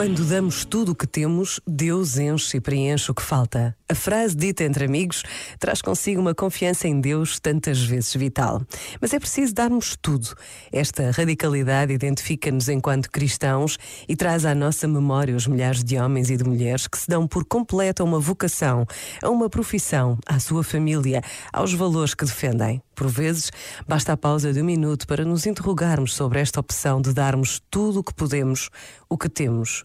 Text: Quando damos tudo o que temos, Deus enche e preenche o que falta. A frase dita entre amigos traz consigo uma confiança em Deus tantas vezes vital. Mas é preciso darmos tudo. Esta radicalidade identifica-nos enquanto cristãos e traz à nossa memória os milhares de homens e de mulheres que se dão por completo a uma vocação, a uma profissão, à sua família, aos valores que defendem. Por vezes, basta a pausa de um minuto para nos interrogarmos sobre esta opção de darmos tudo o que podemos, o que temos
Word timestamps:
Quando 0.00 0.24
damos 0.24 0.64
tudo 0.64 0.92
o 0.92 0.94
que 0.94 1.06
temos, 1.06 1.60
Deus 1.66 2.16
enche 2.16 2.56
e 2.56 2.60
preenche 2.60 3.10
o 3.10 3.14
que 3.14 3.20
falta. 3.20 3.76
A 3.86 3.94
frase 3.94 4.34
dita 4.34 4.64
entre 4.64 4.86
amigos 4.86 5.22
traz 5.58 5.82
consigo 5.82 6.22
uma 6.22 6.34
confiança 6.34 6.88
em 6.88 6.98
Deus 7.02 7.38
tantas 7.38 7.82
vezes 7.82 8.14
vital. 8.14 8.62
Mas 8.98 9.12
é 9.12 9.18
preciso 9.18 9.52
darmos 9.52 9.98
tudo. 10.00 10.34
Esta 10.72 11.10
radicalidade 11.10 11.92
identifica-nos 11.92 12.70
enquanto 12.70 13.10
cristãos 13.10 13.76
e 14.08 14.16
traz 14.16 14.46
à 14.46 14.54
nossa 14.54 14.88
memória 14.88 15.36
os 15.36 15.46
milhares 15.46 15.84
de 15.84 15.98
homens 15.98 16.30
e 16.30 16.36
de 16.38 16.44
mulheres 16.44 16.86
que 16.86 16.96
se 16.96 17.06
dão 17.06 17.28
por 17.28 17.44
completo 17.44 18.02
a 18.02 18.06
uma 18.06 18.20
vocação, 18.20 18.86
a 19.22 19.28
uma 19.28 19.50
profissão, 19.50 20.16
à 20.24 20.40
sua 20.40 20.64
família, 20.64 21.20
aos 21.52 21.74
valores 21.74 22.14
que 22.14 22.24
defendem. 22.24 22.80
Por 22.94 23.08
vezes, 23.08 23.50
basta 23.88 24.12
a 24.12 24.16
pausa 24.16 24.52
de 24.52 24.60
um 24.60 24.64
minuto 24.64 25.06
para 25.06 25.24
nos 25.24 25.46
interrogarmos 25.46 26.14
sobre 26.14 26.38
esta 26.38 26.60
opção 26.60 27.00
de 27.00 27.12
darmos 27.12 27.60
tudo 27.70 28.00
o 28.00 28.04
que 28.04 28.14
podemos, 28.14 28.68
o 29.08 29.16
que 29.16 29.28
temos 29.28 29.84